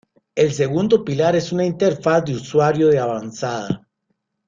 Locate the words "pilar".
1.05-1.35